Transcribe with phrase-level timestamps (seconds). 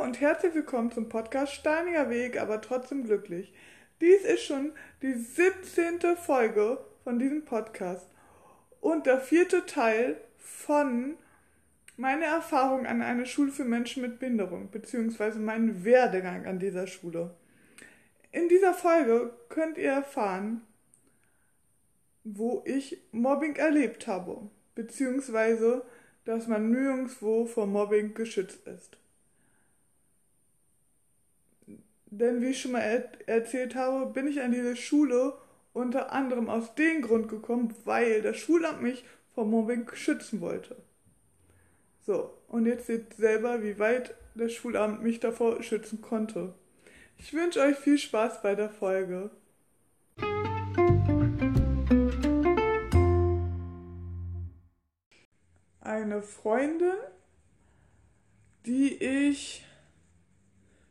[0.00, 3.52] und herzlich willkommen zum Podcast Steiniger Weg, aber trotzdem glücklich.
[4.00, 6.16] Dies ist schon die 17.
[6.16, 8.08] Folge von diesem Podcast
[8.80, 11.18] und der vierte Teil von
[11.98, 17.34] meiner Erfahrung an einer Schule für Menschen mit Behinderung, beziehungsweise meinen Werdegang an dieser Schule.
[18.32, 20.62] In dieser Folge könnt ihr erfahren,
[22.24, 25.84] wo ich Mobbing erlebt habe, beziehungsweise
[26.24, 28.99] dass man nirgendwo vor Mobbing geschützt ist.
[32.06, 35.34] Denn wie ich schon mal er erzählt habe, bin ich an diese Schule
[35.72, 39.04] unter anderem aus dem Grund gekommen, weil das Schulamt mich
[39.34, 40.76] vor Mobbing schützen wollte.
[42.00, 46.54] So, und jetzt seht selber, wie weit das Schulamt mich davor schützen konnte.
[47.18, 49.30] Ich wünsche euch viel Spaß bei der Folge.
[55.80, 56.96] Eine Freundin,
[58.64, 59.64] die ich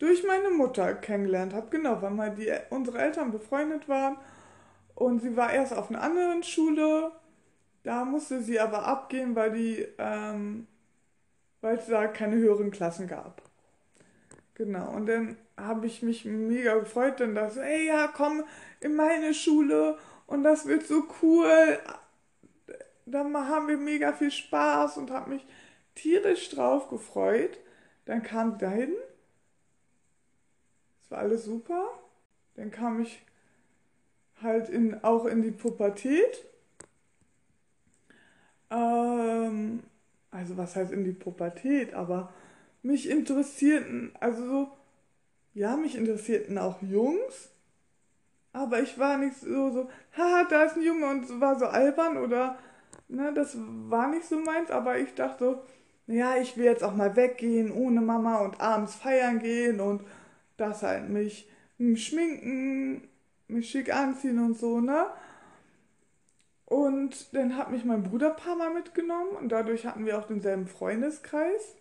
[0.00, 1.68] durch meine Mutter kennengelernt habe.
[1.70, 4.16] Genau, weil mal die, unsere Eltern befreundet waren.
[4.94, 7.12] Und sie war erst auf einer anderen Schule.
[7.84, 10.66] Da musste sie aber abgehen, weil die, ähm,
[11.60, 13.42] weil es da keine höheren Klassen gab.
[14.54, 18.42] Genau, und dann habe ich mich mega gefreut, denn da so, ey, ja, komm
[18.80, 21.78] in meine Schule und das wird so cool.
[23.04, 25.46] Dann haben wir mega viel Spaß und habe mich
[25.94, 27.58] tierisch drauf gefreut.
[28.06, 28.92] Dann kam sie dahin
[31.10, 31.88] war alles super.
[32.56, 33.22] Dann kam ich
[34.42, 36.44] halt in, auch in die Pubertät.
[38.70, 39.82] Ähm,
[40.30, 42.32] also was heißt in die Pubertät, aber
[42.82, 44.68] mich interessierten, also so,
[45.54, 47.50] ja, mich interessierten auch Jungs,
[48.52, 52.16] aber ich war nicht so, so, haha, da ist ein Junge und war so albern
[52.16, 52.58] oder,
[53.08, 55.62] ne, das war nicht so meins, aber ich dachte so,
[56.12, 60.02] ja, ich will jetzt auch mal weggehen ohne Mama und abends feiern gehen und
[60.60, 61.48] das halt mich
[61.78, 63.08] schminken,
[63.48, 65.06] mich schick anziehen und so, ne?
[66.66, 70.26] Und dann hat mich mein Bruder ein paar Mal mitgenommen und dadurch hatten wir auch
[70.26, 71.74] denselben Freundeskreis.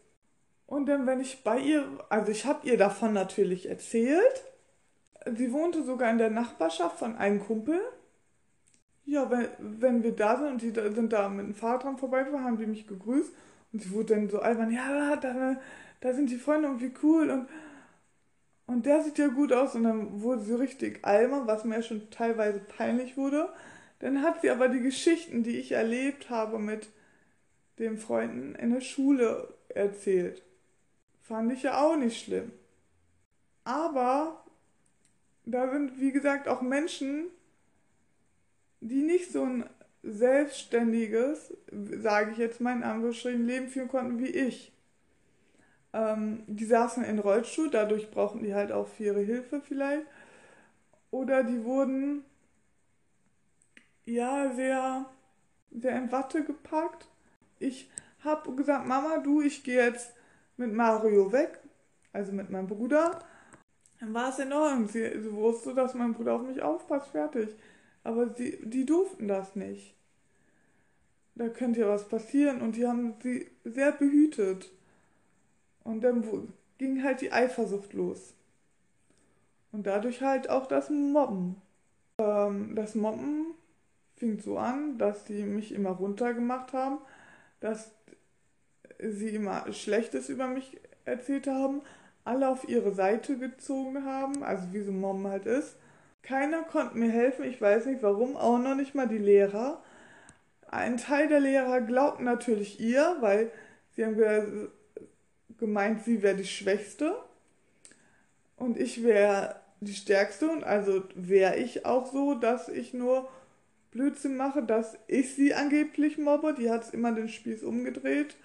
[0.66, 4.44] Und dann, wenn ich bei ihr, also ich habe ihr davon natürlich erzählt.
[5.36, 7.80] Sie wohnte sogar in der Nachbarschaft von einem Kumpel.
[9.06, 12.46] Ja, wenn, wenn wir da sind und die sind da mit dem Fahrrad dran vorbeigefahren,
[12.46, 13.34] haben die mich gegrüßt.
[13.74, 15.58] Und sie wurde dann so albern, ja, da,
[16.02, 17.30] da sind die Freunde und wie cool.
[17.30, 17.48] Und
[18.70, 22.12] und der sieht ja gut aus und dann wurde sie richtig almer, was mir schon
[22.12, 23.50] teilweise peinlich wurde.
[23.98, 26.88] Dann hat sie aber die Geschichten, die ich erlebt habe mit
[27.80, 30.44] den Freunden in der Schule erzählt.
[31.24, 32.52] Fand ich ja auch nicht schlimm.
[33.64, 34.46] Aber
[35.46, 37.26] da sind, wie gesagt, auch Menschen,
[38.82, 39.68] die nicht so ein
[40.04, 44.72] selbstständiges, sage ich jetzt mal in Leben führen konnten wie ich.
[45.94, 50.06] Ähm, die saßen in Rollstuhl, dadurch brauchten die halt auch für ihre Hilfe vielleicht.
[51.12, 52.24] Oder die wurden
[54.06, 55.06] ja sehr,
[55.72, 57.08] sehr in Watte gepackt.
[57.60, 57.90] Ich
[58.24, 60.14] habe gesagt, Mama, du, ich gehe jetzt
[60.58, 61.60] mit Mario weg,
[62.14, 63.20] also mit meinem Bruder.
[64.00, 64.88] Dann war es in Ordnung.
[64.88, 67.50] Sie, sie wusste, dass mein Bruder auf mich aufpasst, fertig.
[68.04, 69.96] Aber sie, die durften das nicht.
[71.36, 74.70] Da könnte ja was passieren und die haben sie sehr behütet.
[75.90, 76.24] Und dann
[76.78, 78.36] ging halt die Eifersucht los.
[79.72, 81.60] Und dadurch halt auch das Mobben.
[82.20, 83.56] Ähm, das Mobben
[84.16, 87.00] fing so an, dass sie mich immer runtergemacht haben,
[87.60, 87.92] dass
[89.00, 91.82] sie immer Schlechtes über mich erzählt haben,
[92.24, 95.76] alle auf ihre Seite gezogen haben, also wie so Mobben halt ist.
[96.22, 99.82] Keiner konnte mir helfen, ich weiß nicht warum, auch noch nicht mal die Lehrer.
[100.68, 103.52] Ein Teil der Lehrer glaubten natürlich ihr, weil
[103.96, 104.70] sie haben gesagt,
[105.60, 107.16] gemeint, sie wäre die Schwächste
[108.56, 113.30] und ich wäre die Stärkste und also wäre ich auch so, dass ich nur
[113.92, 116.54] Blödsinn mache, dass ich sie angeblich mobbe.
[116.54, 118.36] Die hat immer den Spieß umgedreht.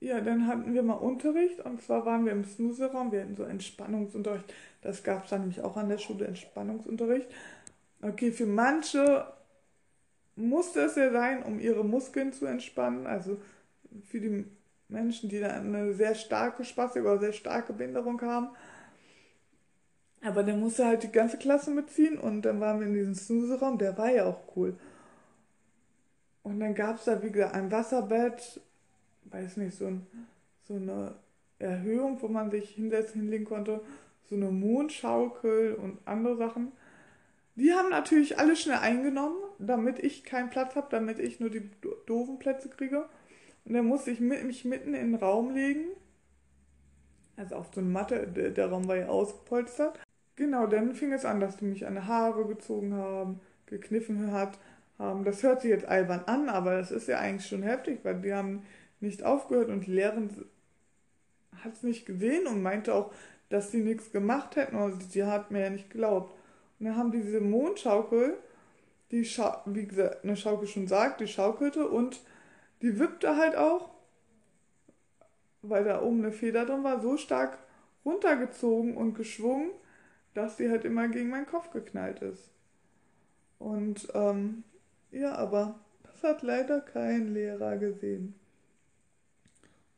[0.00, 3.12] Ja, dann hatten wir mal Unterricht und zwar waren wir im Snooze-Raum.
[3.12, 4.52] Wir hatten so Entspannungsunterricht.
[4.82, 7.28] Das gab es dann nämlich auch an der Schule, Entspannungsunterricht.
[8.02, 9.24] Okay, für manche
[10.34, 13.06] musste es ja sein, um ihre Muskeln zu entspannen.
[13.06, 13.40] Also
[14.04, 14.44] für die
[14.92, 18.48] Menschen, die dann eine sehr starke Spastik oder sehr starke Behinderung haben.
[20.24, 23.78] Aber dann musste halt die ganze Klasse mitziehen und dann waren wir in diesem Snooze-Raum,
[23.78, 24.76] der war ja auch cool.
[26.44, 28.60] Und dann gab es da, wie gesagt, ein Wasserbett,
[29.24, 30.06] weiß nicht, so, ein,
[30.64, 31.14] so eine
[31.58, 33.80] Erhöhung, wo man sich hinsetzen, hinlegen konnte,
[34.28, 36.72] so eine Mondschaukel und andere Sachen.
[37.54, 41.68] Die haben natürlich alle schnell eingenommen, damit ich keinen Platz habe, damit ich nur die
[42.06, 43.06] doofen Plätze kriege.
[43.64, 45.86] Und dann musste ich mich mitten in den Raum legen
[47.36, 49.98] Also auf so eine Matte, der, Raum war ja ausgepolstert.
[50.36, 54.58] Genau, dann fing es an, dass die mich an die Haare gezogen haben, gekniffen hat,
[54.98, 55.24] haben.
[55.24, 58.34] Das hört sich jetzt albern an, aber das ist ja eigentlich schon heftig, weil die
[58.34, 58.62] haben
[59.00, 60.30] nicht aufgehört und die Lehrerin
[61.62, 63.12] hat es nicht gesehen und meinte auch,
[63.48, 66.34] dass sie nichts gemacht hätten, aber sie hat mir ja nicht geglaubt.
[66.78, 68.36] Und dann haben diese Mondschaukel,
[69.10, 72.20] die, Scha wie gesagt, eine Schaukel schon sagt, die schaukelte und
[72.82, 73.90] die wippte halt auch,
[75.62, 77.58] weil da oben eine Feder drin war, so stark
[78.04, 79.70] runtergezogen und geschwungen,
[80.34, 82.50] dass sie halt immer gegen meinen Kopf geknallt ist.
[83.58, 84.64] Und ähm,
[85.12, 88.34] ja, aber das hat leider kein Lehrer gesehen.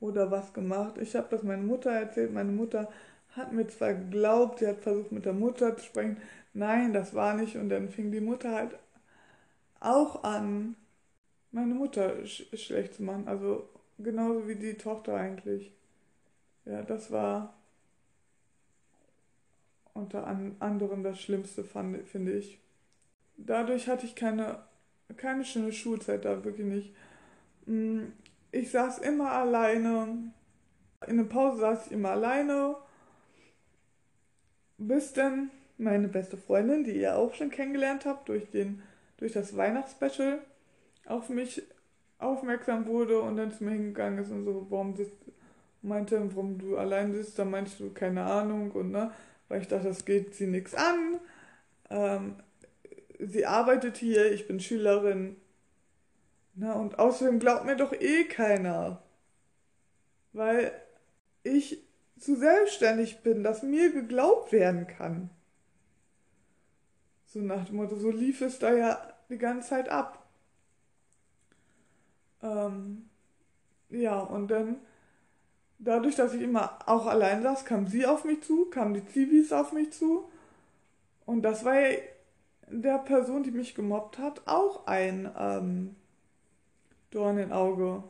[0.01, 0.99] Oder was gemacht.
[0.99, 2.33] Ich habe das meiner Mutter erzählt.
[2.33, 2.91] Meine Mutter
[3.31, 6.19] hat mir zwar geglaubt, sie hat versucht mit der Mutter zu sprechen.
[6.53, 7.57] Nein, das war nicht.
[7.57, 8.77] Und dann fing die Mutter halt
[9.81, 10.77] auch an,
[11.55, 13.29] meine Mutter sch schlecht zu machen.
[13.29, 13.69] Also
[13.99, 15.73] genauso wie die Tochter eigentlich.
[16.65, 17.55] Ja, das war
[19.95, 22.59] unter an anderem das Schlimmste, finde ich.
[23.37, 24.65] Dadurch hatte ich keine,
[25.17, 26.95] keine schöne Schulzeit da, wirklich nicht.
[27.67, 28.07] Mm,
[28.51, 30.33] ich saß immer alleine.
[31.07, 32.77] In der Pause saß ich immer alleine.
[34.79, 38.83] Bis dann meine beste Freundin, die ihr auch schon kennengelernt habt, durch, den,
[39.19, 40.41] durch das Weihnachtsspecial,
[41.07, 41.63] auf mich
[42.19, 45.17] aufmerksam wurde und dann zu mir hingegangen ist und so, warum sitzt,
[45.83, 49.13] meinte, warum du allein sitzt, da meinst du, keine Ahnung, und ne,
[49.49, 51.21] weil ich dachte, das geht sie nichts an.
[51.91, 52.37] Ähm,
[53.19, 55.37] sie arbeitet hier, ich bin Schülerin.
[56.55, 59.03] Na, und außerdem glaubt mir doch eh keiner.
[60.33, 60.73] Weil
[61.43, 61.85] ich
[62.19, 65.31] zu selbstständig bin, dass mir geglaubt werden kann.
[67.27, 70.24] So nach dem Motto, so lief es da ja die ganze Zeit ab.
[72.45, 73.09] Ähm,
[73.91, 74.77] ja, und dann,
[75.79, 79.53] dadurch, dass ich immer auch allein saß, kam sie auf mich zu, kamen die Zivis
[79.53, 80.29] auf mich zu.
[81.27, 81.75] Und das war
[82.69, 85.97] der Person, die mich gemobbt hat, auch ein ähm,
[87.11, 88.05] Dorn im Auge.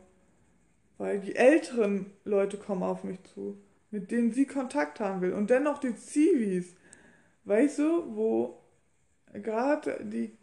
[0.97, 3.57] Weil die älteren Leute kommen auf mich zu,
[3.91, 5.33] mit denen sie Kontakt haben will.
[5.33, 6.75] Und dennoch die Zivis.
[7.43, 8.59] Weißt du, wo
[9.33, 10.35] gerade die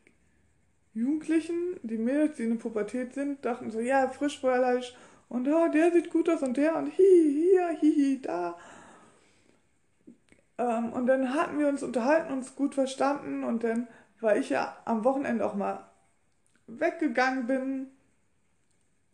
[0.94, 4.94] Jugendlichen, die Mädels, die in der Pubertät sind, dachten so, ja, frischbräuerlich
[5.28, 8.58] und oh, der sieht gut aus und der und hi, hier, hihi, da.
[10.58, 13.88] Ähm, und dann hatten wir uns unterhalten, uns gut verstanden und dann,
[14.20, 15.86] weil ich ja am Wochenende auch mal
[16.66, 17.86] weggegangen bin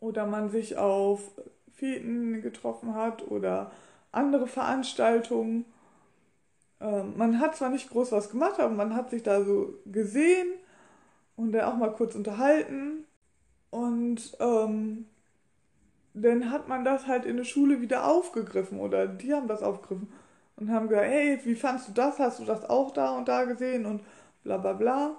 [0.01, 1.31] oder man sich auf
[1.73, 3.71] Feten getroffen hat oder
[4.11, 5.63] andere Veranstaltungen.
[6.81, 10.58] Ähm, man hat zwar nicht groß was gemacht, aber man hat sich da so gesehen
[11.39, 13.05] und dann auch mal kurz unterhalten.
[13.71, 15.05] Und ähm,
[16.13, 20.11] dann hat man das halt in der Schule wieder aufgegriffen oder die haben das aufgegriffen
[20.57, 22.19] und haben gesagt, hey, wie fandst du das?
[22.19, 23.85] Hast du das auch da und da gesehen?
[23.85, 24.03] Und
[24.43, 25.17] bla bla bla.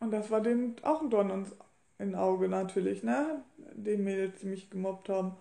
[0.00, 1.46] Und das war denen auch ein Dorn
[1.98, 3.42] ins Auge natürlich, ne?
[3.72, 5.32] Den Mädels, die mich gemobbt haben.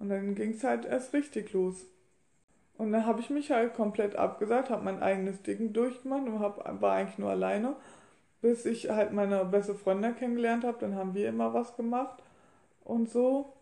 [0.00, 1.84] Und dann ging es halt erst richtig los.
[2.76, 6.80] Und dann habe ich mich halt komplett abgesagt, habe mein eigenes Ding durchgemacht und hab,
[6.80, 7.76] war eigentlich nur alleine
[8.40, 10.78] bis ich halt meine beste Freundin kennengelernt habe.
[10.80, 12.22] Dann haben wir immer was gemacht
[12.84, 13.52] und so.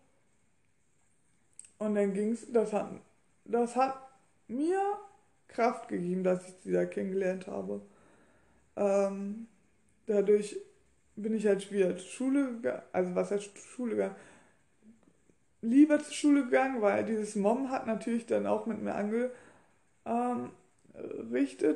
[1.79, 2.89] Und dann ging's, das hat,
[3.45, 3.97] das hat
[4.47, 4.81] mir
[5.47, 7.81] Kraft gegeben, dass ich sie da kennengelernt habe.
[8.75, 9.47] Ähm,
[10.05, 10.57] dadurch
[11.15, 14.15] bin ich halt wieder zur Schule gegangen, also was heißt Schule gegangen?
[15.61, 19.31] Lieber zur Schule gegangen, weil dieses Mom hat natürlich dann auch mit mir angerichtet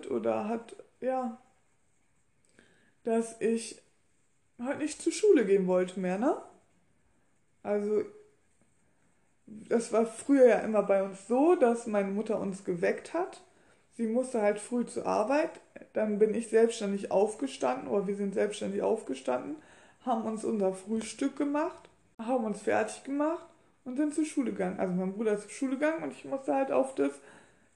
[0.06, 1.41] ähm, oder hat, ja,
[3.04, 3.82] dass ich
[4.60, 6.38] halt nicht zur Schule gehen wollte mehr, ne?
[7.64, 8.04] Also,
[9.46, 13.42] das war früher ja immer bei uns so, dass meine Mutter uns geweckt hat.
[13.98, 15.60] Sie musste halt früh zur Arbeit.
[15.94, 19.58] Dann bin ich selbstständig aufgestanden, oder wir sind selbstständig aufgestanden,
[20.06, 23.46] haben uns unser Frühstück gemacht, haben uns fertig gemacht
[23.84, 24.80] und sind zur Schule gegangen.
[24.80, 27.12] Also mein Bruder ist zur Schule gegangen und ich musste halt auf das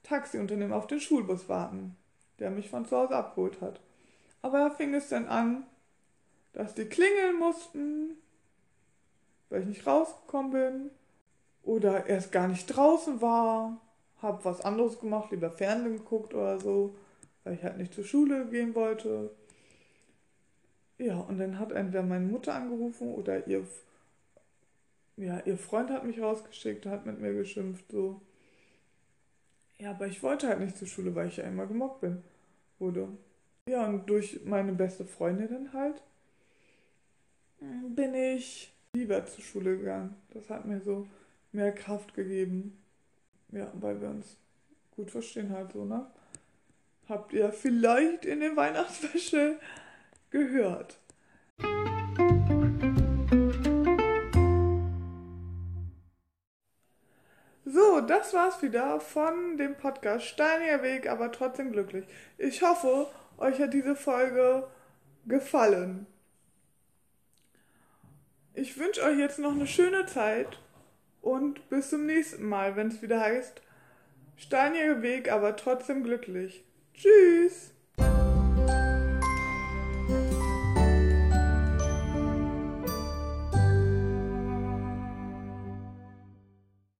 [0.03, 1.95] Taxiunternehmen, auf den Schulbus warten,
[2.39, 3.79] der mich von zu Hause abgeholt hat.
[4.45, 5.63] Aber da fing es dann an,
[6.53, 8.11] dass die klingeln mussten,
[9.49, 10.91] weil ich nicht rausgekommen bin
[11.63, 13.81] oder erst gar nicht draußen war,
[14.21, 16.95] hab was anderes gemacht, lieber Fernsehen geguckt oder so,
[17.43, 19.31] weil ich halt nicht zur Schule gehen wollte.
[20.99, 23.65] Ja, und dann hat entweder meine Mutter angerufen oder ihr,
[25.17, 28.21] ja, ihr Freund hat mich rausgeschickt, hat mit mir geschimpft, so.
[29.79, 32.21] Ja, aber ich wollte halt nicht zur Schule, weil ich ja immer gemobbt bin,
[32.77, 33.07] wurde.
[33.67, 36.03] Ja, und durch meine beste Freundin halt
[37.59, 40.15] bin ich lieber zur Schule gegangen.
[40.29, 41.07] Das hat mir so
[41.51, 42.77] mehr Kraft gegeben.
[43.51, 44.37] Ja, weil wir uns
[44.95, 46.05] gut verstehen halt so, ne?
[47.09, 49.59] Habt ihr vielleicht in den Weihnachtswäsche
[50.29, 50.99] gehört.
[57.65, 62.05] So, das war's wieder von dem Podcast Steiniger Weg, aber trotzdem glücklich.
[62.37, 63.07] Ich hoffe,
[63.37, 64.67] euch hat diese Folge
[65.25, 66.07] gefallen.
[68.53, 70.59] Ich wünsche euch jetzt noch eine schöne Zeit
[71.21, 73.61] und bis zum nächsten Mal, wenn es wieder heißt
[74.37, 76.63] Steiniger Weg, aber trotzdem glücklich.
[76.93, 77.74] Tschüss!